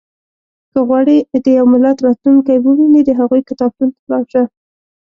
•که 0.71 0.79
غواړې 0.87 1.17
د 1.43 1.45
یو 1.57 1.65
ملت 1.73 1.97
راتلونکی 2.05 2.57
ووینې، 2.59 3.01
د 3.05 3.09
هغوی 3.19 3.41
کتابتون 3.49 3.89
ته 3.95 4.01
لاړ 4.11 4.23
شه. 4.31 4.43